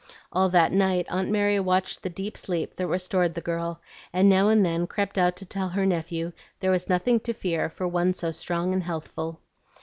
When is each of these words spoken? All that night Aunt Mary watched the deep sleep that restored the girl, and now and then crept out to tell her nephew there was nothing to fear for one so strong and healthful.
All 0.33 0.49
that 0.49 0.71
night 0.71 1.05
Aunt 1.11 1.29
Mary 1.29 1.59
watched 1.59 2.01
the 2.01 2.09
deep 2.09 2.35
sleep 2.35 2.73
that 2.75 2.87
restored 2.87 3.35
the 3.35 3.39
girl, 3.41 3.79
and 4.11 4.27
now 4.27 4.49
and 4.49 4.65
then 4.65 4.87
crept 4.87 5.15
out 5.15 5.35
to 5.35 5.45
tell 5.45 5.69
her 5.69 5.85
nephew 5.85 6.33
there 6.59 6.71
was 6.71 6.89
nothing 6.89 7.19
to 7.19 7.33
fear 7.33 7.69
for 7.69 7.87
one 7.87 8.15
so 8.15 8.31
strong 8.31 8.73
and 8.73 8.81
healthful. 8.81 9.41